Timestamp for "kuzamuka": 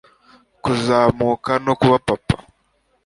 0.63-1.51